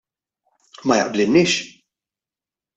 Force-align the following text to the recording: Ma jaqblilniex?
Ma 0.85 0.95
jaqblilniex? 0.99 1.53